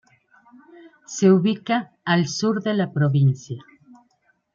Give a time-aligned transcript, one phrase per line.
[1.05, 3.63] Se ubica al sur de la provincia.